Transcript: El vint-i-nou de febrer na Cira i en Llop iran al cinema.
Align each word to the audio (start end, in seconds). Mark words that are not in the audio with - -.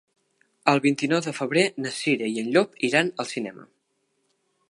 El 0.71 0.79
vint-i-nou 0.85 1.21
de 1.25 1.33
febrer 1.39 1.65
na 1.85 1.91
Cira 1.99 2.31
i 2.37 2.43
en 2.45 2.49
Llop 2.55 2.81
iran 2.91 3.13
al 3.25 3.31
cinema. 3.35 3.69